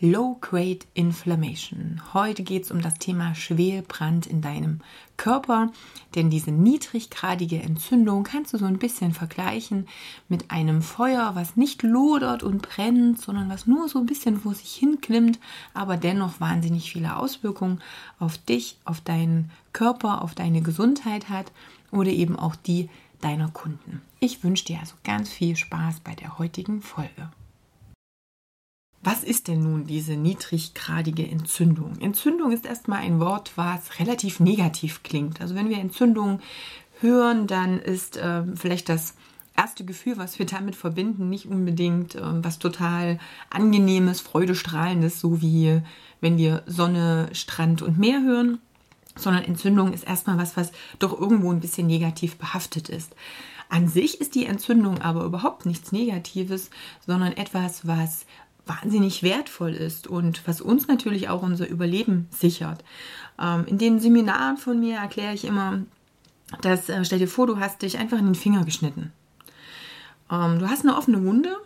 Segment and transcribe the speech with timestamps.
[0.00, 2.02] Low-Grade Inflammation.
[2.12, 4.80] Heute geht es um das Thema Schwelbrand in deinem
[5.16, 5.72] Körper,
[6.14, 9.88] denn diese niedriggradige Entzündung kannst du so ein bisschen vergleichen
[10.28, 14.54] mit einem Feuer, was nicht lodert und brennt, sondern was nur so ein bisschen vor
[14.54, 15.38] sich hin klimmt,
[15.72, 17.80] aber dennoch wahnsinnig viele Auswirkungen
[18.18, 21.50] auf dich, auf deinen Körper, auf deine Gesundheit hat
[21.90, 22.90] oder eben auch die
[23.22, 24.02] deiner Kunden.
[24.20, 27.30] Ich wünsche dir also ganz viel Spaß bei der heutigen Folge.
[29.06, 31.96] Was ist denn nun diese niedriggradige Entzündung?
[32.00, 35.40] Entzündung ist erstmal ein Wort, was relativ negativ klingt.
[35.40, 36.40] Also wenn wir Entzündung
[36.98, 39.14] hören, dann ist äh, vielleicht das
[39.56, 45.82] erste Gefühl, was wir damit verbinden, nicht unbedingt äh, was total angenehmes, freudestrahlendes, so wie
[46.20, 48.58] wenn wir Sonne, Strand und Meer hören,
[49.14, 53.14] sondern Entzündung ist erstmal was, was doch irgendwo ein bisschen negativ behaftet ist.
[53.68, 56.70] An sich ist die Entzündung aber überhaupt nichts Negatives,
[57.06, 58.26] sondern etwas, was
[58.66, 62.84] wahnsinnig wertvoll ist und was uns natürlich auch unser Überleben sichert.
[63.40, 65.82] Ähm, in den Seminaren von mir erkläre ich immer,
[66.60, 69.12] dass, äh, stell dir vor, du hast dich einfach in den Finger geschnitten.
[70.30, 71.56] Ähm, du hast eine offene Wunde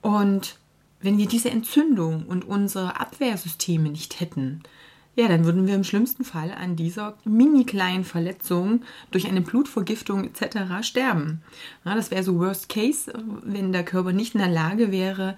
[0.00, 0.56] und
[1.02, 4.62] wenn wir diese Entzündung und unsere Abwehrsysteme nicht hätten,
[5.16, 10.24] ja, dann würden wir im schlimmsten Fall an dieser mini kleinen Verletzung durch eine Blutvergiftung
[10.24, 10.86] etc.
[10.86, 11.42] sterben.
[11.84, 15.36] Ja, das wäre so Worst Case, wenn der Körper nicht in der Lage wäre,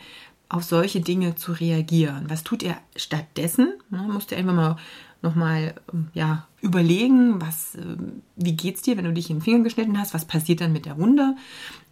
[0.52, 2.26] auf solche Dinge zu reagieren.
[2.28, 3.72] Was tut er stattdessen?
[3.90, 4.76] Ja, musst du einfach mal
[5.22, 9.64] nochmal ähm, ja, überlegen, was, ähm, wie geht's dir, wenn du dich in den Finger
[9.64, 10.12] geschnitten hast?
[10.12, 11.36] Was passiert dann mit der Wunde?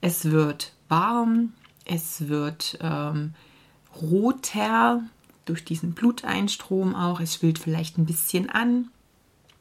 [0.02, 1.54] Es wird warm,
[1.86, 3.32] es wird ähm,
[3.98, 5.04] roter
[5.46, 7.20] durch diesen Bluteinstrom auch.
[7.20, 8.90] Es schwillt vielleicht ein bisschen an.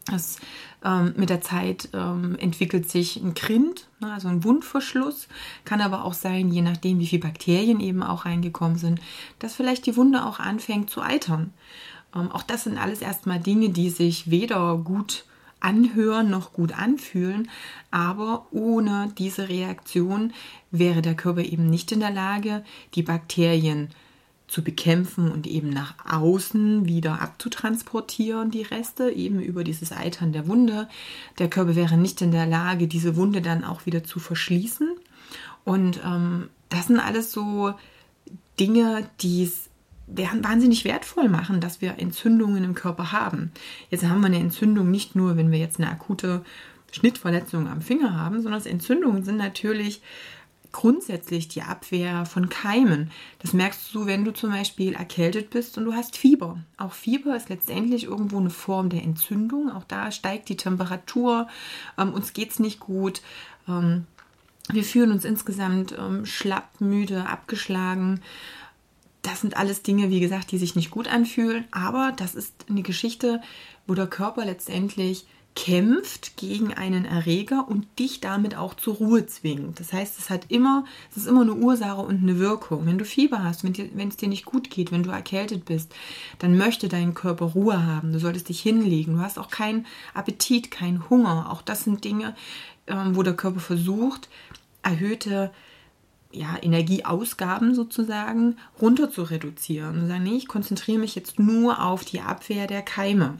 [0.09, 0.37] Das,
[0.83, 5.27] ähm, mit der Zeit ähm, entwickelt sich ein Grind, ne, also ein Wundverschluss.
[5.65, 8.99] Kann aber auch sein, je nachdem, wie viele Bakterien eben auch reingekommen sind,
[9.39, 11.53] dass vielleicht die Wunde auch anfängt zu eitern.
[12.15, 15.25] Ähm, auch das sind alles erstmal Dinge, die sich weder gut
[15.61, 17.49] anhören noch gut anfühlen,
[17.91, 20.31] aber ohne diese Reaktion
[20.71, 22.63] wäre der Körper eben nicht in der Lage,
[22.95, 24.08] die Bakterien zu
[24.49, 30.47] zu bekämpfen und eben nach außen wieder abzutransportieren, die Reste, eben über dieses Eitern der
[30.47, 30.89] Wunde.
[31.37, 34.89] Der Körper wäre nicht in der Lage, diese Wunde dann auch wieder zu verschließen.
[35.65, 37.73] Und ähm, das sind alles so
[38.59, 39.69] Dinge, die es
[40.07, 43.51] wahnsinnig wertvoll machen, dass wir Entzündungen im Körper haben.
[43.91, 46.43] Jetzt haben wir eine Entzündung nicht nur, wenn wir jetzt eine akute
[46.91, 50.01] Schnittverletzung am Finger haben, sondern Entzündungen sind natürlich
[50.71, 53.11] grundsätzlich die Abwehr von Keimen.
[53.39, 56.59] Das merkst du, wenn du zum Beispiel erkältet bist und du hast Fieber.
[56.77, 59.71] Auch Fieber ist letztendlich irgendwo eine Form der Entzündung.
[59.71, 61.47] Auch da steigt die Temperatur,
[61.97, 63.21] ähm, uns geht es nicht gut.
[63.67, 64.05] Ähm,
[64.71, 68.21] wir fühlen uns insgesamt ähm, schlapp, müde, abgeschlagen.
[69.23, 71.65] Das sind alles Dinge, wie gesagt, die sich nicht gut anfühlen.
[71.71, 73.41] Aber das ist eine Geschichte,
[73.87, 75.25] wo der Körper letztendlich
[75.55, 79.79] kämpft gegen einen Erreger und dich damit auch zur Ruhe zwingt.
[79.79, 82.85] Das heißt, es hat immer, es ist immer eine Ursache und eine Wirkung.
[82.85, 85.65] Wenn du Fieber hast, wenn, dir, wenn es dir nicht gut geht, wenn du erkältet
[85.65, 85.93] bist,
[86.39, 88.13] dann möchte dein Körper Ruhe haben.
[88.13, 89.15] Du solltest dich hinlegen.
[89.15, 91.51] Du hast auch keinen Appetit, keinen Hunger.
[91.51, 92.35] Auch das sind Dinge,
[92.87, 94.29] ähm, wo der Körper versucht,
[94.81, 95.51] erhöhte
[96.31, 100.01] ja, Energieausgaben sozusagen runter zu reduzieren.
[100.01, 103.39] Und sagen, nee, ich konzentriere mich jetzt nur auf die Abwehr der Keime.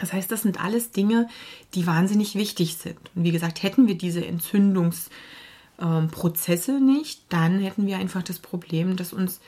[0.00, 1.28] Das heißt, das sind alles Dinge,
[1.74, 2.98] die wahnsinnig wichtig sind.
[3.14, 8.96] Und wie gesagt, hätten wir diese Entzündungsprozesse ähm, nicht, dann hätten wir einfach das Problem,
[8.96, 9.40] dass uns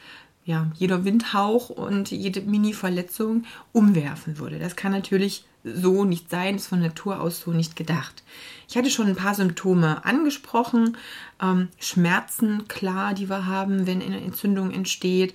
[0.45, 4.59] ja, jeder Windhauch und jede Mini-Verletzung umwerfen würde.
[4.59, 8.23] Das kann natürlich so nicht sein, ist von Natur aus so nicht gedacht.
[8.67, 10.97] Ich hatte schon ein paar Symptome angesprochen.
[11.43, 15.35] Ähm, Schmerzen, klar, die wir haben, wenn eine Entzündung entsteht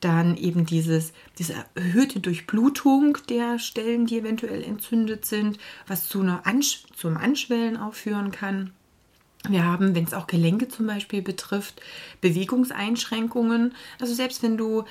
[0.00, 6.46] dann eben dieses, diese erhöhte Durchblutung der Stellen, die eventuell entzündet sind, was zu einer
[6.46, 8.72] Ansch zum Anschwellen auch führen kann.
[9.48, 11.80] Wir haben, wenn es auch Gelenke zum Beispiel betrifft,
[12.20, 13.74] Bewegungseinschränkungen.
[14.00, 14.84] Also selbst wenn du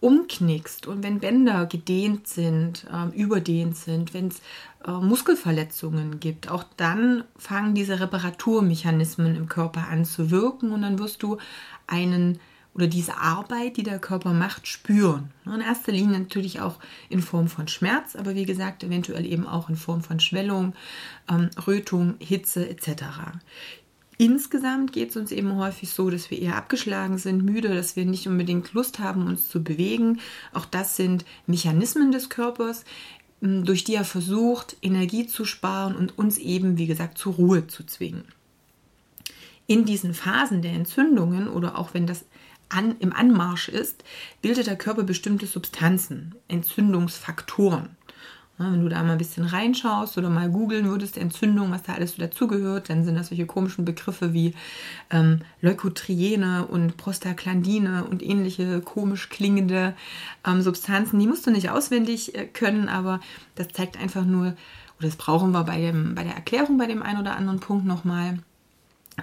[0.00, 4.40] umknickst und wenn Bänder gedehnt sind, äh, überdehnt sind, wenn es
[4.84, 10.98] äh, Muskelverletzungen gibt, auch dann fangen diese Reparaturmechanismen im Körper an zu wirken und dann
[10.98, 11.38] wirst du
[11.86, 12.40] einen
[12.74, 15.30] oder diese Arbeit, die der Körper macht, spüren.
[15.44, 16.78] In erster Linie natürlich auch
[17.10, 20.74] in Form von Schmerz, aber wie gesagt, eventuell eben auch in Form von Schwellung,
[21.28, 23.04] ähm, Rötung, Hitze etc.
[24.18, 28.04] Insgesamt geht es uns eben häufig so, dass wir eher abgeschlagen sind, müde, dass wir
[28.06, 30.20] nicht unbedingt Lust haben, uns zu bewegen.
[30.52, 32.84] Auch das sind Mechanismen des Körpers,
[33.40, 37.84] durch die er versucht, Energie zu sparen und uns eben, wie gesagt, zur Ruhe zu
[37.84, 38.24] zwingen.
[39.66, 42.24] In diesen Phasen der Entzündungen oder auch wenn das
[42.72, 44.04] an, im Anmarsch ist,
[44.40, 47.96] bildet der Körper bestimmte Substanzen, Entzündungsfaktoren.
[48.58, 52.12] Wenn du da mal ein bisschen reinschaust oder mal googeln würdest, Entzündung, was da alles
[52.12, 54.54] so dazugehört, dann sind das solche komischen Begriffe wie
[55.10, 59.94] ähm, Leukotriene und Prostaglandine und ähnliche komisch klingende
[60.46, 61.18] ähm, Substanzen.
[61.18, 63.20] Die musst du nicht auswendig äh, können, aber
[63.56, 64.54] das zeigt einfach nur,
[64.98, 67.86] oder das brauchen wir bei, dem, bei der Erklärung bei dem einen oder anderen Punkt
[67.86, 68.38] nochmal.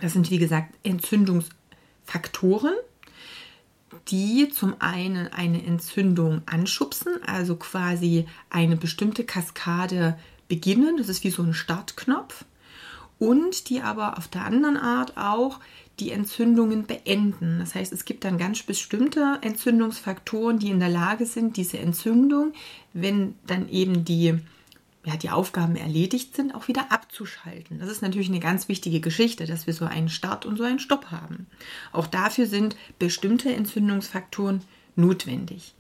[0.02, 2.74] Das sind, wie gesagt, Entzündungsfaktoren
[4.08, 11.30] die zum einen eine Entzündung anschubsen, also quasi eine bestimmte Kaskade beginnen, das ist wie
[11.30, 12.46] so ein Startknopf,
[13.18, 15.60] und die aber auf der anderen Art auch
[16.00, 17.60] die Entzündungen beenden.
[17.60, 22.54] Das heißt, es gibt dann ganz bestimmte Entzündungsfaktoren, die in der Lage sind, diese Entzündung,
[22.94, 24.40] wenn dann eben die
[25.06, 27.80] ja, die Aufgaben erledigt sind, auch wieder abzuschalten.
[27.80, 30.80] Das ist natürlich eine ganz wichtige Geschichte, dass wir so einen Start und so einen
[30.80, 31.48] Stopp haben.
[31.94, 34.62] Auch dafür sind bestimmte Entzündungsfaktoren
[34.96, 35.74] notwendig.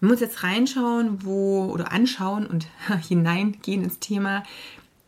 [0.00, 2.66] Wir müssen jetzt reinschauen, wo oder anschauen und
[3.08, 4.44] hineingehen ins Thema,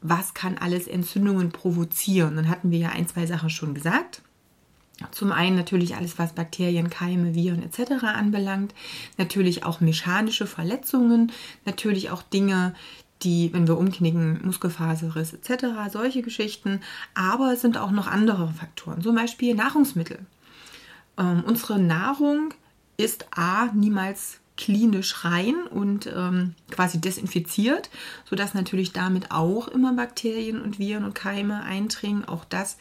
[0.00, 2.36] was kann alles Entzündungen provozieren.
[2.36, 4.22] Dann hatten wir ja ein, zwei Sachen schon gesagt.
[5.12, 8.04] Zum einen natürlich alles, was Bakterien, Keime, Viren etc.
[8.04, 8.74] anbelangt.
[9.16, 11.32] Natürlich auch mechanische Verletzungen.
[11.64, 12.74] Natürlich auch Dinge,
[13.22, 16.80] die, wenn wir umknicken, Muskelfaserriss etc., solche Geschichten.
[17.14, 20.18] Aber es sind auch noch andere Faktoren, zum Beispiel Nahrungsmittel.
[21.18, 22.54] Ähm, unsere Nahrung
[22.96, 27.88] ist A, niemals klinisch rein und ähm, quasi desinfiziert,
[28.28, 32.26] sodass natürlich damit auch immer Bakterien und Viren und Keime eindringen.
[32.26, 32.76] Auch das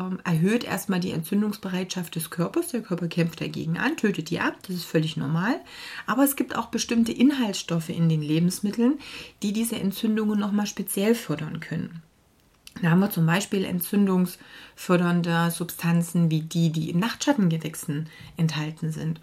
[0.00, 2.68] ähm, erhöht erstmal die Entzündungsbereitschaft des Körpers.
[2.68, 5.60] Der Körper kämpft dagegen an, tötet die ab, das ist völlig normal.
[6.06, 8.98] Aber es gibt auch bestimmte Inhaltsstoffe in den Lebensmitteln,
[9.42, 12.02] die diese Entzündungen nochmal speziell fördern können.
[12.82, 19.20] Da haben wir zum Beispiel entzündungsfördernde Substanzen wie die, die in Nachtschattengewächsen enthalten sind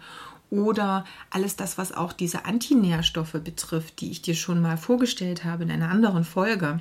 [0.50, 5.64] oder alles das, was auch diese Antinährstoffe betrifft, die ich dir schon mal vorgestellt habe
[5.64, 6.80] in einer anderen Folge.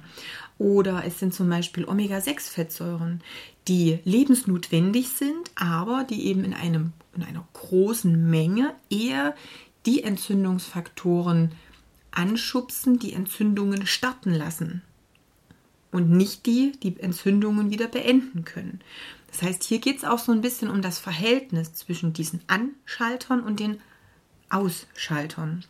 [0.58, 3.22] Oder es sind zum Beispiel Omega-6-Fettsäuren,
[3.68, 9.36] die lebensnotwendig sind, aber die eben in, einem, in einer großen Menge eher
[9.86, 11.52] die Entzündungsfaktoren
[12.12, 14.82] anschubsen, die Entzündungen starten lassen
[15.92, 18.82] und nicht die, die Entzündungen wieder beenden können.
[19.28, 23.42] Das heißt, hier geht es auch so ein bisschen um das Verhältnis zwischen diesen Anschaltern
[23.42, 23.80] und den
[24.50, 25.66] Ausschaltern.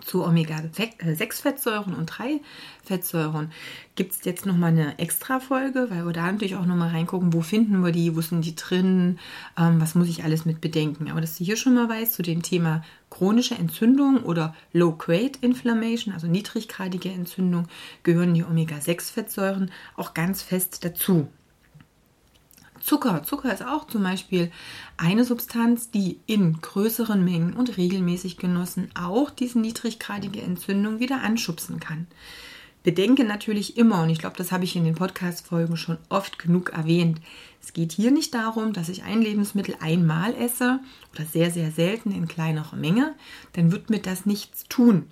[0.00, 3.50] Zu Omega-6-Fettsäuren und 3-Fettsäuren
[3.94, 7.42] gibt es jetzt nochmal eine extra Folge, weil wir da natürlich auch nochmal reingucken, wo
[7.42, 9.18] finden wir die, wo sind die drin,
[9.58, 11.10] ähm, was muss ich alles mit bedenken.
[11.10, 16.14] Aber dass du hier schon mal weißt, zu dem Thema chronische Entzündung oder Low-Grade Inflammation,
[16.14, 17.68] also niedriggradige Entzündung,
[18.02, 21.28] gehören die Omega-6-Fettsäuren auch ganz fest dazu.
[22.82, 23.22] Zucker.
[23.22, 24.50] Zucker ist auch zum Beispiel
[24.96, 31.78] eine Substanz, die in größeren Mengen und regelmäßig genossen auch diese niedriggradige Entzündung wieder anschubsen
[31.78, 32.08] kann.
[32.82, 36.70] Bedenke natürlich immer, und ich glaube, das habe ich in den Podcast-Folgen schon oft genug
[36.70, 37.20] erwähnt,
[37.62, 40.80] es geht hier nicht darum, dass ich ein Lebensmittel einmal esse
[41.14, 43.14] oder sehr, sehr selten in kleinerer Menge,
[43.52, 45.06] dann wird mir das nichts tun.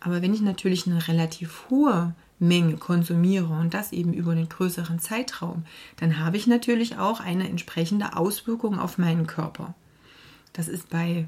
[0.00, 2.14] Aber wenn ich natürlich eine relativ hohe
[2.46, 5.64] Menge konsumiere und das eben über einen größeren Zeitraum,
[5.96, 9.74] dann habe ich natürlich auch eine entsprechende Auswirkung auf meinen Körper.
[10.52, 11.26] Das ist bei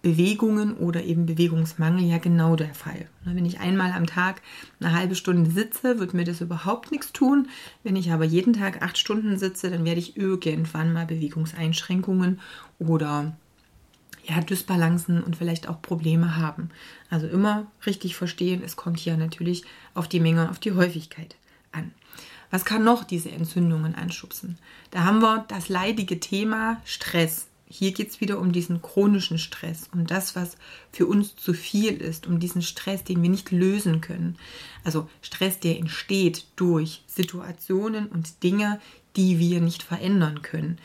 [0.00, 3.06] Bewegungen oder eben Bewegungsmangel ja genau der Fall.
[3.24, 4.42] Wenn ich einmal am Tag
[4.80, 7.48] eine halbe Stunde sitze, wird mir das überhaupt nichts tun.
[7.82, 12.40] Wenn ich aber jeden Tag acht Stunden sitze, dann werde ich irgendwann mal Bewegungseinschränkungen
[12.78, 13.36] oder
[14.28, 16.70] ja, Dysbalancen und vielleicht auch Probleme haben.
[17.10, 21.36] Also immer richtig verstehen, es kommt hier natürlich auf die Menge, auf die Häufigkeit
[21.72, 21.92] an.
[22.50, 24.58] Was kann noch diese Entzündungen anschubsen?
[24.90, 27.46] Da haben wir das leidige Thema Stress.
[27.70, 30.56] Hier geht es wieder um diesen chronischen Stress, um das, was
[30.90, 34.36] für uns zu viel ist, um diesen Stress, den wir nicht lösen können.
[34.84, 38.80] Also Stress, der entsteht durch Situationen und Dinge,
[39.16, 40.78] die wir nicht verändern können.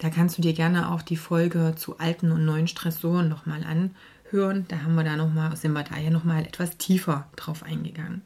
[0.00, 4.64] Da kannst du dir gerne auch die Folge zu alten und neuen Stressoren nochmal anhören.
[4.68, 8.22] Da haben wir da noch mal, sind wir da ja nochmal etwas tiefer drauf eingegangen.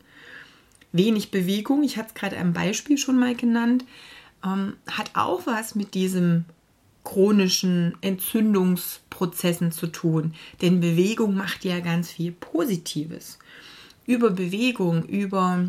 [0.92, 3.84] Wenig Bewegung, ich hatte es gerade ein Beispiel schon mal genannt,
[4.44, 6.44] ähm, hat auch was mit diesem
[7.02, 10.34] chronischen Entzündungsprozessen zu tun.
[10.62, 13.40] Denn Bewegung macht ja ganz viel Positives.
[14.06, 15.66] Über Bewegung, über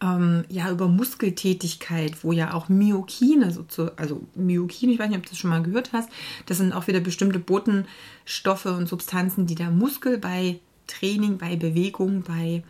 [0.00, 3.54] ähm, ja über Muskeltätigkeit, wo ja auch Myokine,
[3.96, 6.08] also Myokine, ich weiß nicht, ob du das schon mal gehört hast,
[6.46, 12.22] das sind auch wieder bestimmte Botenstoffe und Substanzen, die der Muskel bei Training, bei Bewegung,
[12.22, 12.62] bei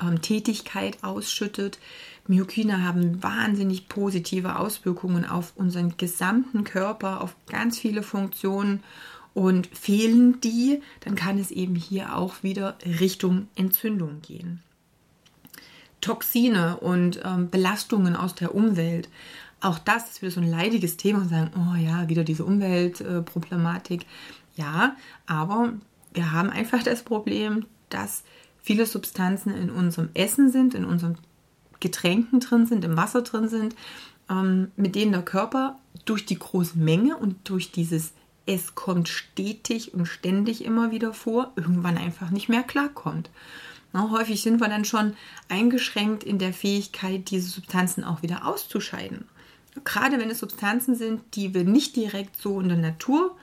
[0.00, 1.78] ähm, Tätigkeit ausschüttet.
[2.26, 8.82] Myokine haben wahnsinnig positive Auswirkungen auf unseren gesamten Körper, auf ganz viele Funktionen.
[9.34, 14.60] Und fehlen die, dann kann es eben hier auch wieder Richtung Entzündung gehen.
[16.02, 19.08] Toxine und ähm, Belastungen aus der Umwelt.
[19.62, 24.02] Auch das ist wieder so ein leidiges Thema und sagen, oh ja, wieder diese Umweltproblematik.
[24.02, 24.04] Äh,
[24.56, 25.72] ja, aber
[26.12, 28.24] wir haben einfach das Problem, dass
[28.60, 31.16] viele Substanzen in unserem Essen sind, in unseren
[31.80, 33.74] Getränken drin sind, im Wasser drin sind,
[34.28, 38.12] ähm, mit denen der Körper durch die große Menge und durch dieses
[38.46, 43.30] es kommt stetig und ständig immer wieder vor, irgendwann einfach nicht mehr klarkommt.
[43.92, 45.14] Na, häufig sind wir dann schon
[45.48, 49.26] eingeschränkt in der Fähigkeit, diese Substanzen auch wieder auszuscheiden.
[49.84, 53.36] Gerade wenn es Substanzen sind, die wir nicht direkt so in der Natur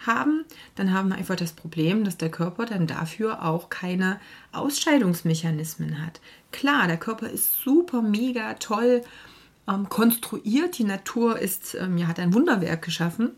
[0.00, 0.44] haben,
[0.76, 4.20] dann haben wir einfach das Problem, dass der Körper dann dafür auch keine
[4.52, 6.20] Ausscheidungsmechanismen hat.
[6.52, 9.02] Klar, der Körper ist super, mega toll
[9.68, 10.78] ähm, konstruiert.
[10.78, 13.32] Die Natur ist, ähm, ja, hat ein Wunderwerk geschaffen.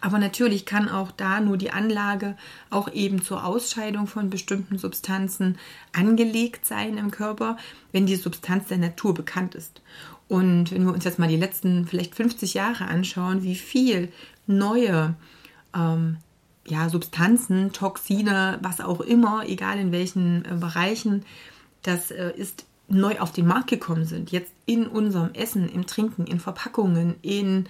[0.00, 2.36] Aber natürlich kann auch da nur die Anlage
[2.68, 5.58] auch eben zur Ausscheidung von bestimmten Substanzen
[5.92, 7.56] angelegt sein im Körper,
[7.92, 9.80] wenn die Substanz der Natur bekannt ist.
[10.28, 14.12] Und wenn wir uns jetzt mal die letzten vielleicht 50 Jahre anschauen, wie viel
[14.46, 15.14] neue
[15.74, 16.18] ähm,
[16.66, 21.24] ja, Substanzen, Toxine, was auch immer, egal in welchen äh, Bereichen,
[21.82, 24.30] das äh, ist neu auf den Markt gekommen sind.
[24.30, 27.68] Jetzt in unserem Essen, im Trinken, in Verpackungen, in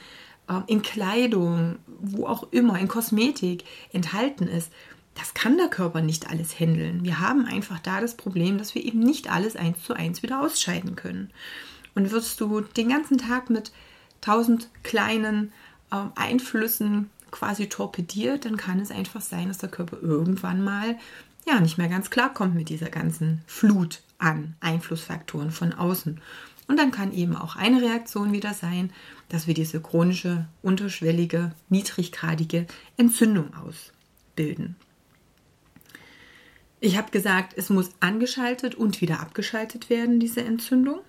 [0.67, 4.73] in Kleidung, wo auch immer, in Kosmetik enthalten ist,
[5.15, 7.05] das kann der Körper nicht alles handeln.
[7.05, 10.41] Wir haben einfach da das Problem, dass wir eben nicht alles eins zu eins wieder
[10.41, 11.31] ausscheiden können.
[11.95, 13.73] Und wirst du den ganzen Tag mit
[14.21, 15.53] tausend kleinen
[15.91, 20.97] äh, Einflüssen quasi torpediert, dann kann es einfach sein, dass der Körper irgendwann mal
[21.47, 26.21] ja nicht mehr ganz klar kommt mit dieser ganzen Flut an Einflussfaktoren von außen.
[26.71, 28.93] Und dann kann eben auch eine Reaktion wieder sein,
[29.29, 34.77] dass wir diese chronische, unterschwellige, niedriggradige Entzündung ausbilden.
[36.79, 41.01] Ich habe gesagt, es muss angeschaltet und wieder abgeschaltet werden, diese Entzündung.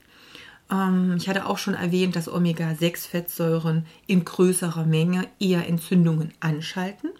[0.71, 7.11] Ähm, ich hatte auch schon erwähnt, dass Omega-6-Fettsäuren in größerer Menge eher Entzündungen anschalten.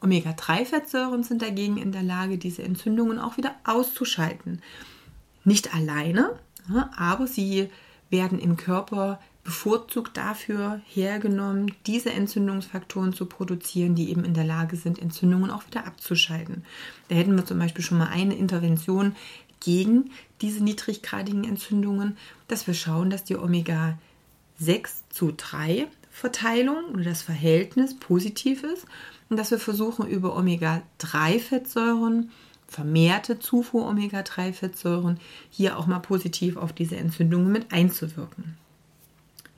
[0.00, 4.62] Omega-3-Fettsäuren sind dagegen in der Lage, diese Entzündungen auch wieder auszuschalten.
[5.42, 6.38] Nicht alleine,
[6.96, 7.70] aber sie
[8.10, 14.76] werden im Körper bevorzugt dafür hergenommen, diese Entzündungsfaktoren zu produzieren, die eben in der Lage
[14.76, 16.64] sind, Entzündungen auch wieder abzuschalten.
[17.08, 19.16] Da hätten wir zum Beispiel schon mal eine Intervention
[19.60, 22.16] gegen diese niedriggradigen Entzündungen,
[22.48, 28.86] dass wir schauen, dass die Omega-6 zu 3 Verteilung oder das Verhältnis positiv ist
[29.28, 32.30] und dass wir versuchen, über Omega-3-Fettsäuren
[32.70, 35.18] vermehrte Zufuhr Omega-3-Fettsäuren
[35.50, 38.56] hier auch mal positiv auf diese Entzündungen mit einzuwirken.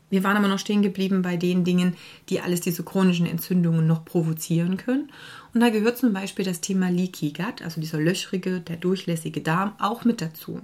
[0.08, 1.94] Wir waren aber noch stehen geblieben bei den Dingen,
[2.28, 5.10] die alles diese chronischen Entzündungen noch provozieren können.
[5.54, 9.72] Und da gehört zum Beispiel das Thema Leaky Gut, also dieser löchrige, der durchlässige Darm,
[9.78, 10.60] auch mit dazu.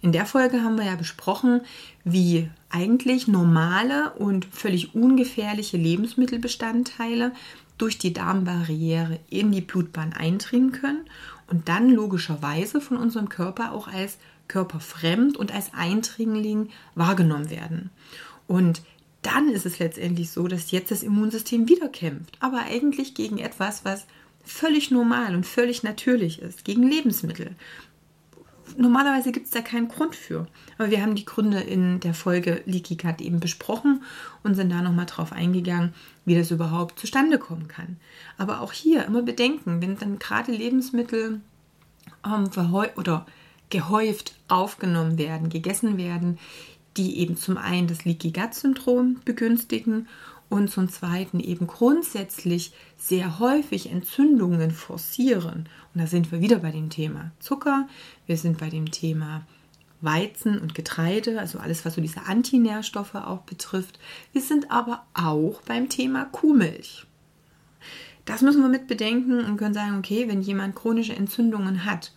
[0.00, 1.60] In der Folge haben wir ja besprochen,
[2.04, 7.32] wie eigentlich normale und völlig ungefährliche Lebensmittelbestandteile
[7.76, 11.04] durch die Darmbarriere in die Blutbahn eindringen können
[11.48, 17.90] und dann logischerweise von unserem Körper auch als körperfremd und als Eindringling wahrgenommen werden.
[18.46, 18.82] Und
[19.22, 23.84] dann ist es letztendlich so, dass jetzt das Immunsystem wieder kämpft, aber eigentlich gegen etwas,
[23.84, 24.06] was
[24.44, 27.56] völlig normal und völlig natürlich ist, gegen Lebensmittel.
[28.76, 30.46] Normalerweise gibt es da keinen Grund für.
[30.78, 34.02] Aber wir haben die Gründe in der Folge Leaky Gut eben besprochen
[34.42, 35.94] und sind da nochmal drauf eingegangen,
[36.24, 37.96] wie das überhaupt zustande kommen kann.
[38.38, 41.40] Aber auch hier immer bedenken, wenn dann gerade Lebensmittel
[42.24, 42.50] ähm,
[42.96, 43.26] oder
[43.70, 46.38] gehäuft aufgenommen werden, gegessen werden,
[46.96, 50.08] die eben zum einen das Leaky Gut Syndrom begünstigen
[50.48, 55.68] und zum zweiten eben grundsätzlich sehr häufig Entzündungen forcieren.
[55.94, 57.88] Und da sind wir wieder bei dem Thema Zucker,
[58.26, 59.46] wir sind bei dem Thema
[60.00, 63.98] Weizen und Getreide, also alles, was so diese Antinährstoffe auch betrifft.
[64.32, 67.06] Wir sind aber auch beim Thema Kuhmilch.
[68.24, 72.12] Das müssen wir mit bedenken und können sagen, okay, wenn jemand chronische Entzündungen hat,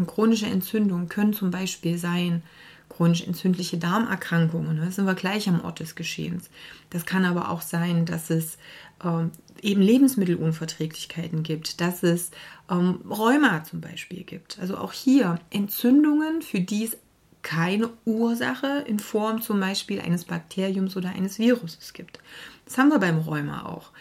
[0.00, 2.42] und chronische Entzündungen können zum Beispiel sein,
[2.90, 4.76] chronisch entzündliche Darmerkrankungen.
[4.76, 6.50] Da sind wir gleich am Ort des Geschehens.
[6.90, 8.58] Das kann aber auch sein, dass es
[9.02, 9.30] ähm,
[9.62, 12.30] eben Lebensmittelunverträglichkeiten gibt, dass es
[12.70, 14.58] ähm, Rheuma zum Beispiel gibt.
[14.60, 16.98] Also auch hier Entzündungen, für die es
[17.42, 22.18] keine Ursache in Form zum Beispiel eines Bakteriums oder eines Viruses gibt.
[22.66, 23.92] Das haben wir beim Rheuma auch.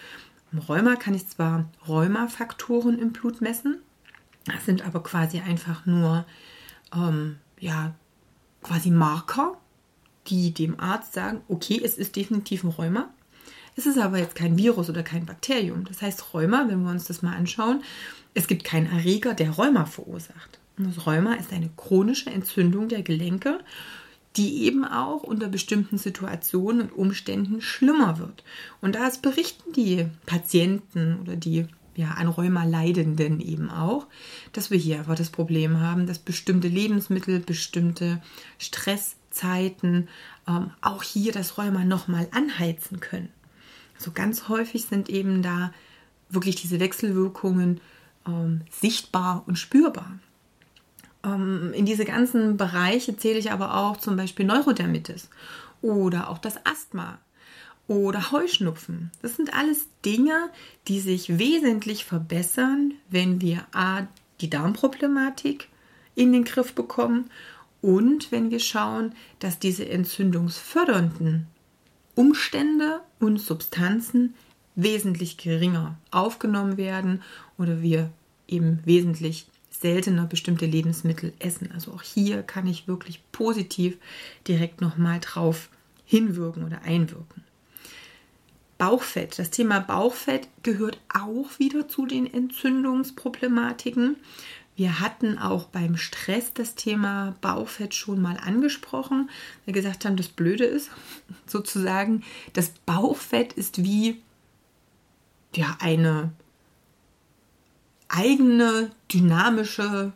[0.51, 3.77] Im Rheuma kann ich zwar Rheumafaktoren im Blut messen,
[4.45, 6.25] das sind aber quasi einfach nur
[6.93, 7.93] ähm, ja,
[8.61, 9.57] quasi Marker,
[10.27, 13.09] die dem Arzt sagen, okay, es ist definitiv ein Rheuma.
[13.75, 15.85] Es ist aber jetzt kein Virus oder kein Bakterium.
[15.85, 17.83] Das heißt, Rheuma, wenn wir uns das mal anschauen,
[18.33, 20.59] es gibt keinen Erreger, der Rheuma verursacht.
[20.77, 23.59] Und das Rheuma ist eine chronische Entzündung der Gelenke,
[24.35, 28.43] die eben auch unter bestimmten Situationen und Umständen schlimmer wird.
[28.81, 31.65] Und das berichten die Patienten oder die
[31.99, 34.07] ja, an Rheuma Leidenden eben auch,
[34.53, 38.21] dass wir hier aber das Problem haben, dass bestimmte Lebensmittel, bestimmte
[38.57, 40.07] Stresszeiten
[40.47, 43.27] ähm, auch hier das Rheuma nochmal anheizen können.
[43.97, 45.73] Also ganz häufig sind eben da
[46.29, 47.81] wirklich diese Wechselwirkungen
[48.25, 50.19] ähm, sichtbar und spürbar.
[51.25, 55.29] Ähm, in diese ganzen Bereiche zähle ich aber auch zum Beispiel Neurodermitis
[55.81, 57.19] oder auch das Asthma
[57.89, 59.11] oder Heuschnupfen.
[59.21, 60.49] Das sind alles Dinge,
[60.87, 64.07] die sich wesentlich verbessern, wenn wir A,
[64.39, 65.67] die Darmproblematik
[66.15, 67.29] in den Griff bekommen
[67.81, 71.47] und wenn wir schauen, dass diese entzündungsfördernden
[72.13, 74.35] Umstände und Substanzen
[74.75, 77.23] wesentlich geringer aufgenommen werden
[77.57, 78.11] oder wir
[78.47, 81.71] eben wesentlich seltener bestimmte Lebensmittel essen.
[81.73, 83.97] Also auch hier kann ich wirklich positiv
[84.47, 85.69] direkt nochmal drauf
[86.05, 87.43] hinwirken oder einwirken.
[88.79, 89.37] Bauchfett.
[89.37, 94.15] Das Thema Bauchfett gehört auch wieder zu den Entzündungsproblematiken.
[94.77, 99.29] Wir hatten auch beim Stress das Thema Bauchfett schon mal angesprochen.
[99.65, 100.89] Wir gesagt haben, das Blöde ist
[101.45, 104.21] sozusagen, das Bauchfett ist wie
[105.53, 106.31] ja eine
[108.07, 110.13] eigene dynamische,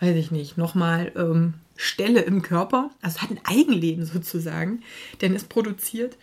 [0.00, 2.90] weiß ich nicht, nochmal ähm, Stelle im Körper.
[3.02, 4.82] Also hat ein Eigenleben sozusagen,
[5.20, 6.16] denn es produziert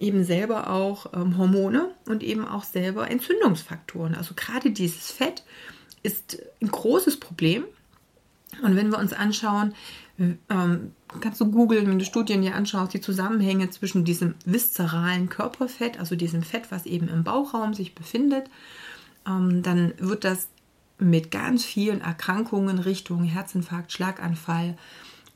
[0.00, 4.14] eben selber auch ähm, Hormone und eben auch selber Entzündungsfaktoren.
[4.14, 5.44] Also gerade dieses Fett
[6.02, 7.64] ist ein großes Problem.
[8.62, 9.74] Und wenn wir uns anschauen,
[10.18, 15.98] ähm, kannst du googeln, wenn du Studien dir anschaust, die Zusammenhänge zwischen diesem viszeralen Körperfett,
[16.00, 18.50] also diesem Fett, was eben im Bauchraum sich befindet,
[19.26, 20.48] ähm, dann wird das
[20.98, 24.76] mit ganz vielen Erkrankungen Richtung Herzinfarkt, Schlaganfall,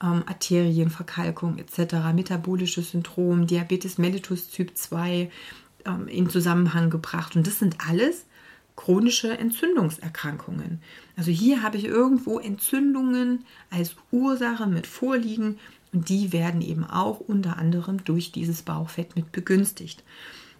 [0.05, 5.31] ähm, Arterienverkalkung etc., metabolisches Syndrom, Diabetes mellitus Typ 2
[5.87, 7.37] ähm, in Zusammenhang gebracht.
[7.37, 8.27] Und das sind alles
[8.77, 10.81] chronische Entzündungserkrankungen.
[11.17, 15.59] Also hier habe ich irgendwo Entzündungen als Ursache mit vorliegen
[15.93, 20.03] und die werden eben auch unter anderem durch dieses Bauchfett mit begünstigt.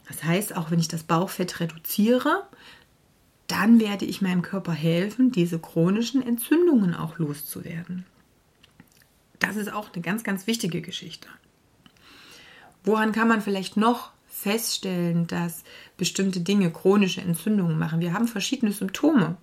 [0.07, 2.45] Das heißt, auch wenn ich das Bauchfett reduziere,
[3.49, 8.07] dann werde ich meinem Körper helfen, diese chronischen Entzündungen auch loszuwerden.
[9.47, 11.29] Das ist auch eine ganz, ganz wichtige Geschichte.
[12.83, 15.65] Woran kann man vielleicht noch feststellen, dass
[15.97, 18.01] bestimmte Dinge chronische Entzündungen machen?
[18.01, 19.37] Wir haben verschiedene Symptome.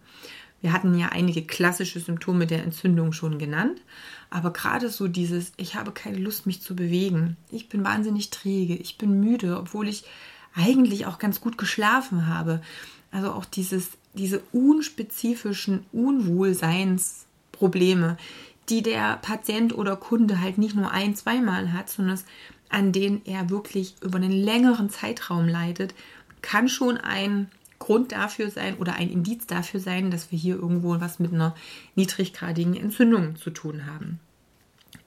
[0.59, 3.81] Wir hatten ja einige klassische Symptome der Entzündung schon genannt,
[4.29, 8.75] aber gerade so dieses, ich habe keine Lust, mich zu bewegen, ich bin wahnsinnig träge,
[8.75, 10.03] ich bin müde, obwohl ich
[10.55, 12.61] eigentlich auch ganz gut geschlafen habe.
[13.11, 18.17] Also auch dieses, diese unspezifischen Unwohlseinsprobleme,
[18.69, 22.19] die der Patient oder Kunde halt nicht nur ein, zweimal hat, sondern
[22.69, 25.93] an denen er wirklich über einen längeren Zeitraum leidet,
[26.41, 31.01] kann schon ein Grund dafür sein oder ein Indiz dafür sein, dass wir hier irgendwo
[31.01, 31.55] was mit einer
[31.95, 34.19] niedriggradigen Entzündung zu tun haben.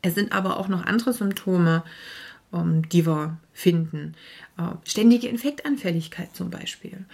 [0.03, 1.85] Es sind aber auch noch andere Symptome,
[2.53, 4.15] ähm, die wir finden.
[4.59, 7.05] Äh, ständige Infektanfälligkeit zum Beispiel.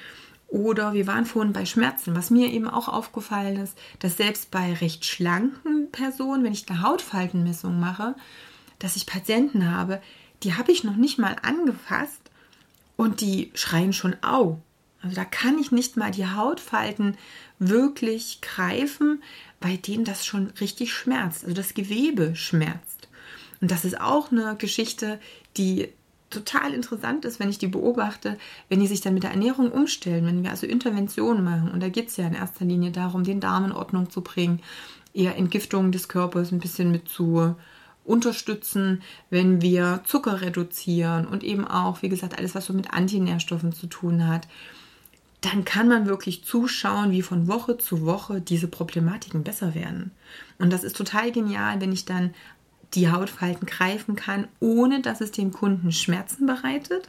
[0.51, 2.17] Oder wir waren vorhin bei Schmerzen.
[2.17, 6.83] Was mir eben auch aufgefallen ist, dass selbst bei recht schlanken Personen, wenn ich eine
[6.83, 8.17] Hautfaltenmessung mache,
[8.81, 10.03] dass ich Patienten habe,
[10.43, 12.21] die habe ich noch nicht mal angefasst
[12.97, 14.59] und die schreien schon au.
[15.03, 17.17] Also da kann ich nicht mal die Hautfalten
[17.59, 19.23] wirklich greifen,
[19.61, 21.45] bei denen das schon richtig schmerzt.
[21.45, 23.09] Also das Gewebe schmerzt.
[23.61, 25.21] Und das ist auch eine Geschichte,
[25.57, 25.91] die
[26.31, 28.39] total interessant ist, wenn ich die beobachte,
[28.69, 31.71] wenn die sich dann mit der Ernährung umstellen, wenn wir also Interventionen machen.
[31.71, 34.61] Und da geht es ja in erster Linie darum, den Darm in Ordnung zu bringen,
[35.13, 37.57] eher Entgiftung des Körpers ein bisschen mit zu
[38.05, 43.73] unterstützen, wenn wir Zucker reduzieren und eben auch, wie gesagt, alles, was so mit Antinährstoffen
[43.73, 44.49] zu tun hat,
[45.41, 50.11] dann kann man wirklich zuschauen, wie von Woche zu Woche diese Problematiken besser werden.
[50.59, 52.35] Und das ist total genial, wenn ich dann
[52.95, 57.09] die Hautfalten greifen kann, ohne dass es dem Kunden Schmerzen bereitet.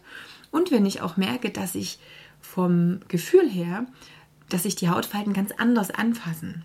[0.51, 1.99] Und wenn ich auch merke, dass ich
[2.39, 3.85] vom Gefühl her,
[4.49, 6.63] dass sich die Hautfalten ganz anders anfassen.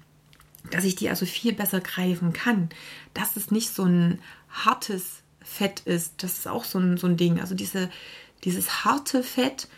[0.73, 2.71] dass ich die also viel besser greifen kann,
[3.15, 4.19] dass es nicht so ein
[4.51, 6.25] hartes Fett ist.
[6.25, 7.41] Das ist auch so ein, so ein Ding.
[7.41, 7.89] Also diese,
[8.43, 9.69] dieses harte Fett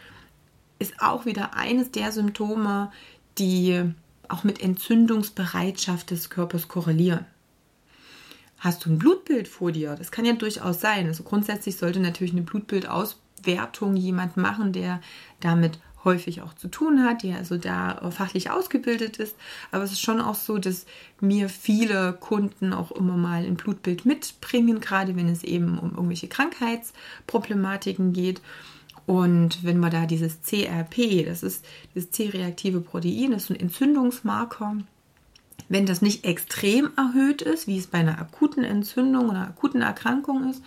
[0.79, 2.91] ist auch wieder eines der Symptome,
[3.37, 3.83] die
[4.29, 7.27] auch mit Entzündungsbereitschaft des Körpers korrelieren.
[8.59, 9.95] Hast du ein Blutbild vor dir?
[9.95, 11.07] Das kann ja durchaus sein.
[11.07, 15.01] Also grundsätzlich sollte natürlich eine Blutbildauswertung jemand machen, der
[15.41, 19.37] damit häufig auch zu tun hat, der also da fachlich ausgebildet ist.
[19.71, 20.87] Aber es ist schon auch so, dass
[21.21, 26.29] mir viele Kunden auch immer mal ein Blutbild mitbringen, gerade wenn es eben um irgendwelche
[26.29, 28.41] Krankheitsproblematiken geht.
[29.07, 34.77] Und wenn man da dieses CRP, das ist das C-reaktive Protein, das ist ein Entzündungsmarker,
[35.69, 40.51] wenn das nicht extrem erhöht ist, wie es bei einer akuten Entzündung oder akuten Erkrankung
[40.51, 40.63] ist,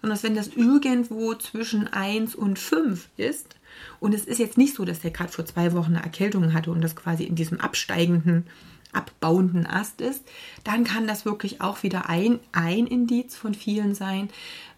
[0.00, 3.56] sondern wenn das irgendwo zwischen 1 und 5 ist,
[4.00, 6.70] und es ist jetzt nicht so, dass der gerade vor zwei Wochen eine Erkältung hatte
[6.70, 8.46] und das quasi in diesem absteigenden,
[8.92, 10.22] abbauenden Ast ist,
[10.62, 14.28] dann kann das wirklich auch wieder ein, ein Indiz von vielen sein,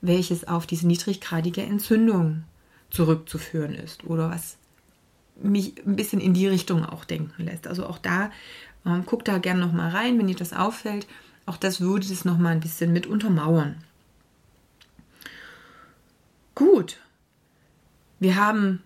[0.00, 2.44] welches auf diese niedriggradige Entzündung
[2.90, 4.56] zurückzuführen ist oder was
[5.42, 7.66] mich ein bisschen in die Richtung auch denken lässt.
[7.66, 8.30] Also auch da,
[8.86, 11.06] ähm, guckt da gerne nochmal rein, wenn dir das auffällt.
[11.44, 13.76] Auch das würde das nochmal ein bisschen mit untermauern.
[16.54, 16.98] Gut,
[18.18, 18.82] wir haben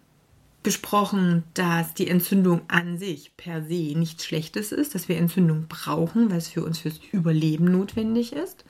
[0.63, 6.31] besprochen, dass die Entzündung an sich per se nichts Schlechtes ist, dass wir Entzündung brauchen,
[6.31, 8.65] weil es für uns fürs Überleben notwendig ist.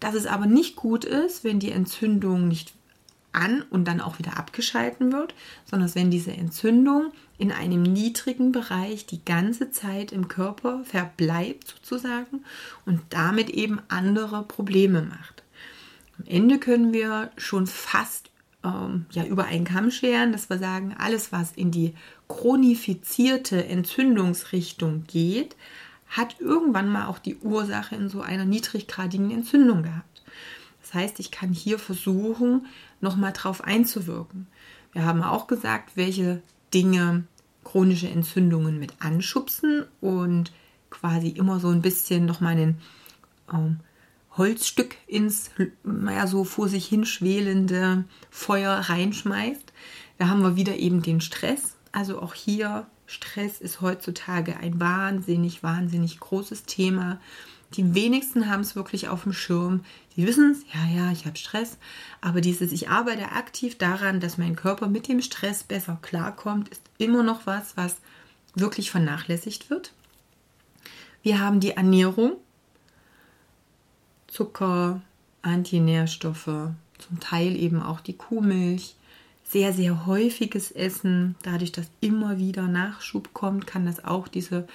[0.00, 2.74] Dass es aber nicht gut ist, wenn die Entzündung nicht
[3.36, 9.06] an und dann auch wieder abgeschalten wird, sondern wenn diese Entzündung in einem niedrigen Bereich
[9.06, 12.44] die ganze Zeit im Körper verbleibt sozusagen
[12.86, 15.42] und damit eben andere Probleme macht.
[16.18, 18.30] Am Ende können wir schon fast
[18.64, 21.94] ähm, ja, über einen Kamm scheren, dass wir sagen, alles, was in die
[22.28, 25.56] chronifizierte Entzündungsrichtung geht,
[26.08, 30.15] hat irgendwann mal auch die Ursache in so einer niedriggradigen Entzündung gehabt.
[30.86, 32.66] Das heißt, ich kann hier versuchen,
[33.00, 34.46] nochmal drauf einzuwirken.
[34.92, 37.24] Wir haben auch gesagt, welche Dinge
[37.64, 40.52] chronische Entzündungen mit anschubsen und
[40.90, 42.78] quasi immer so ein bisschen nochmal einen
[43.52, 43.80] ähm,
[44.36, 45.50] Holzstück ins,
[45.82, 49.72] naja, so vor sich hin schwelende Feuer reinschmeißt.
[50.18, 51.74] Da haben wir wieder eben den Stress.
[51.90, 57.18] Also auch hier, Stress ist heutzutage ein wahnsinnig, wahnsinnig großes Thema.
[57.74, 59.84] Die wenigsten haben es wirklich auf dem Schirm.
[60.16, 61.76] Sie wissen es, ja, ja, ich habe Stress.
[62.22, 66.82] Aber dieses, ich arbeite aktiv daran, dass mein Körper mit dem Stress besser klarkommt, ist
[66.96, 67.98] immer noch was, was
[68.54, 69.92] wirklich vernachlässigt wird.
[71.22, 72.32] Wir haben die Ernährung.
[74.26, 75.02] Zucker,
[75.42, 78.96] Antinährstoffe, zum Teil eben auch die Kuhmilch,
[79.44, 81.36] sehr, sehr häufiges Essen.
[81.42, 84.66] Dadurch, dass immer wieder Nachschub kommt, kann das auch diese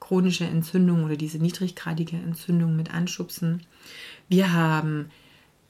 [0.00, 3.62] chronische Entzündung oder diese niedriggradige Entzündung mit anschubsen.
[4.32, 5.10] Wir haben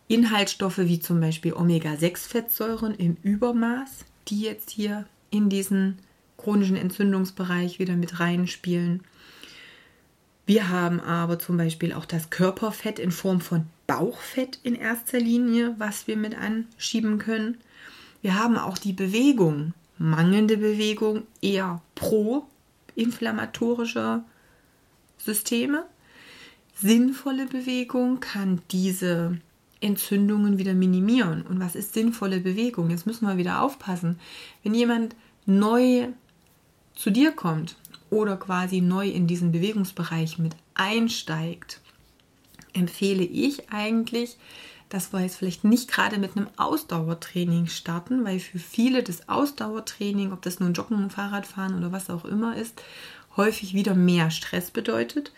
[0.06, 5.98] Inhaltsstoffe wie zum Beispiel Omega-6-Fettsäuren im Übermaß, die jetzt hier in diesen
[6.36, 9.02] chronischen Entzündungsbereich wieder mit reinspielen.
[10.46, 15.74] Wir haben aber zum Beispiel auch das Körperfett in Form von Bauchfett in erster Linie,
[15.78, 17.58] was wir mit anschieben können.
[18.20, 24.22] Wir haben auch die Bewegung, mangelnde Bewegung eher pro-inflammatorische
[25.18, 25.84] Systeme.
[26.82, 29.38] Sinnvolle Bewegung kann diese
[29.80, 31.42] Entzündungen wieder minimieren.
[31.42, 32.90] Und was ist sinnvolle Bewegung?
[32.90, 34.18] Jetzt müssen wir wieder aufpassen.
[34.64, 35.14] Wenn jemand
[35.46, 36.08] neu
[36.96, 37.76] zu dir kommt
[38.10, 41.80] oder quasi neu in diesen Bewegungsbereich mit einsteigt,
[42.72, 44.36] empfehle ich eigentlich,
[44.88, 50.32] dass wir jetzt vielleicht nicht gerade mit einem Ausdauertraining starten, weil für viele das Ausdauertraining,
[50.32, 52.82] ob das nun Joggen, Fahrradfahren oder was auch immer ist,
[53.36, 55.30] häufig wieder mehr Stress bedeutet.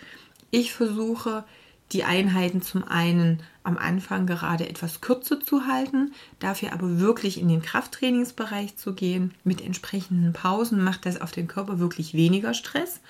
[0.54, 1.42] Ich versuche
[1.90, 7.48] die Einheiten zum einen am Anfang gerade etwas kürzer zu halten, dafür aber wirklich in
[7.48, 9.34] den Krafttrainingsbereich zu gehen.
[9.42, 13.00] Mit entsprechenden Pausen macht das auf den Körper wirklich weniger Stress.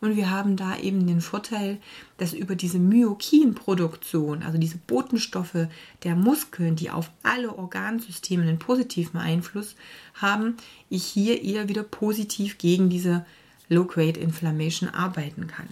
[0.00, 1.76] Und wir haben da eben den Vorteil,
[2.16, 5.68] dass über diese Myokinproduktion, also diese Botenstoffe
[6.04, 9.76] der Muskeln, die auf alle Organsysteme einen positiven Einfluss
[10.14, 10.56] haben,
[10.88, 13.26] ich hier eher wieder positiv gegen diese
[13.68, 15.68] Low-Grade Inflammation arbeiten kann.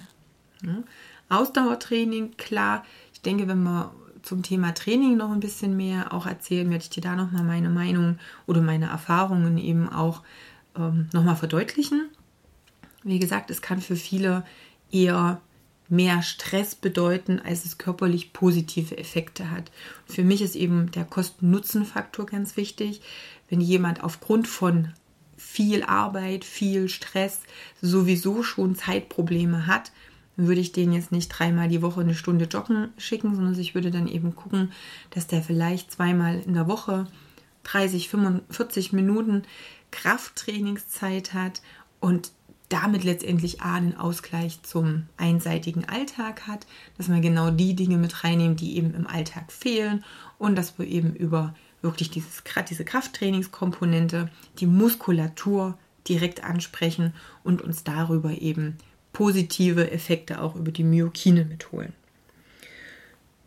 [1.33, 2.85] Ausdauertraining, klar.
[3.13, 3.93] Ich denke, wenn wir
[4.23, 7.71] zum Thema Training noch ein bisschen mehr auch erzählen, werde ich dir da nochmal meine
[7.71, 10.23] Meinung oder meine Erfahrungen eben auch
[10.77, 12.09] ähm, nochmal verdeutlichen.
[13.03, 14.45] Wie gesagt, es kann für viele
[14.91, 15.41] eher
[15.89, 19.71] mehr Stress bedeuten, als es körperlich positive Effekte hat.
[20.07, 23.03] für mich ist eben der Kosten-Nutzen-Faktor ganz wichtig.
[23.51, 24.89] Wenn jemand aufgrund von
[25.37, 27.41] viel Arbeit, viel Stress
[27.83, 29.93] sowieso schon Zeitprobleme hat,
[30.37, 33.91] würde ich den jetzt nicht dreimal die Woche eine Stunde joggen schicken, sondern ich würde
[33.91, 34.73] dann eben gucken,
[35.11, 37.07] dass der vielleicht zweimal in der Woche
[37.65, 39.43] 30, 45 Minuten
[39.91, 41.63] Krafttrainingszeit hat
[42.01, 42.33] und
[42.69, 46.67] damit letztendlich A, einen Ausgleich zum einseitigen Alltag hat,
[46.97, 50.05] dass man genau die Dinge mit reinnehmen, die eben im Alltag fehlen
[50.39, 57.13] und dass wir eben über wirklich dieses, diese Krafttrainingskomponente, die Muskulatur direkt ansprechen
[57.45, 58.79] und uns darüber eben
[59.13, 61.93] positive Effekte auch über die Myokine mitholen.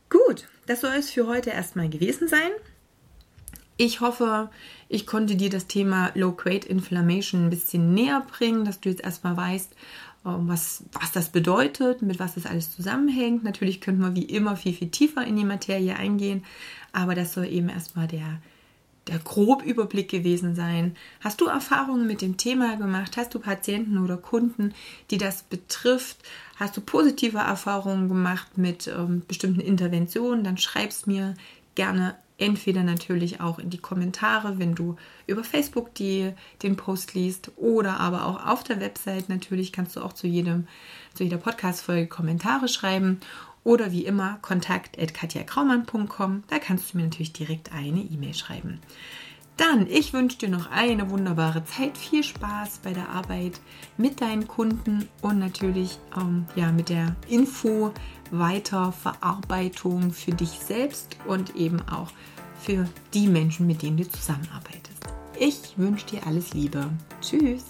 [0.10, 2.52] Gut, das soll es für heute erstmal gewesen sein.
[3.78, 4.50] Ich hoffe,
[4.88, 9.36] ich konnte dir das Thema Low-Grade Inflammation ein bisschen näher bringen, dass du jetzt erstmal
[9.36, 9.76] weißt,
[10.26, 13.44] ähm, was, was das bedeutet, mit was das alles zusammenhängt.
[13.44, 16.46] Natürlich könnten wir wie immer viel, viel tiefer in die Materie eingehen,
[16.94, 18.40] aber das soll eben erstmal der,
[19.08, 20.96] der Grobüberblick gewesen sein.
[21.22, 23.18] Hast du Erfahrungen mit dem Thema gemacht?
[23.18, 24.74] Hast du Patienten oder Kunden,
[25.12, 26.18] die das betrifft?
[26.56, 30.44] Hast du positive Erfahrungen gemacht mit ähm, bestimmten Interventionen?
[30.44, 31.36] Dann schreib es mir
[31.76, 37.52] gerne entweder natürlich auch in die Kommentare, wenn du über Facebook die, den Post liest
[37.56, 40.68] oder aber auch auf der Website natürlich kannst du auch zu jedem
[41.14, 43.22] zu jeder Podcast-Folge Kommentare schreiben
[43.66, 46.44] oder wie immer kontakt at katjakraumann.com.
[46.48, 48.80] Da kannst du mir natürlich direkt eine E-Mail schreiben.
[49.58, 53.60] Dann, ich wünsche dir noch eine wunderbare Zeit, viel Spaß bei der Arbeit
[53.98, 57.94] mit deinen Kunden und natürlich ähm, ja, mit der Info
[58.32, 62.12] Weiterverarbeitung für dich selbst und eben auch
[62.60, 65.06] für die Menschen, mit denen du zusammenarbeitest.
[65.40, 66.90] Ich wünsche dir alles Liebe.
[67.22, 67.66] Tschüss.